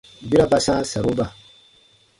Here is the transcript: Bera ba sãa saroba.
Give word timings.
Bera 0.29 0.45
ba 0.51 0.59
sãa 0.65 0.83
saroba. 0.91 1.25